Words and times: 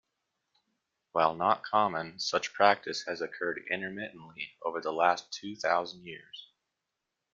While 1.11 1.35
not 1.35 1.61
common, 1.61 2.17
such 2.17 2.53
practice 2.53 3.03
has 3.03 3.21
occurred 3.21 3.61
intermittently 3.69 4.57
over 4.63 4.81
the 4.81 4.91
last 4.91 5.31
two 5.31 5.55
thousand 5.55 6.07
years. 6.07 6.49